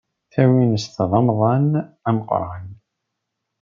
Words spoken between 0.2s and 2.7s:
Tawinest d amḍan ameqran.